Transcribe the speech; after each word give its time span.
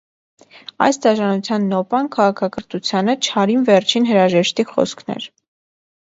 Այս 0.85 0.97
դաժանության 1.03 1.67
նոպան 1.73 2.09
քաղաքակրթությանը, 2.15 3.17
չարին 3.29 3.69
վերջին 3.69 4.09
հրաժեշտի 4.09 4.69
խոսքն 4.73 5.17
էր։ 5.19 5.31